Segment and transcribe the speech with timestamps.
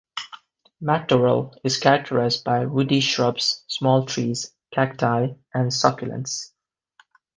[0.81, 6.53] Matorral is characterized by woody shrubs, small trees, cacti, and succulents.